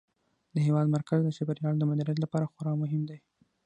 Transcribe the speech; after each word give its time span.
د 0.53 0.55
هېواد 0.67 0.87
مرکز 0.95 1.19
د 1.23 1.29
چاپیریال 1.37 1.75
د 1.77 1.83
مدیریت 1.91 2.17
لپاره 2.21 2.49
خورا 2.53 2.73
مهم 2.81 3.01
دی. 3.09 3.19